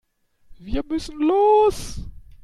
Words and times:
Wir 0.57 0.81
müssen 0.83 1.15
los. 1.19 1.99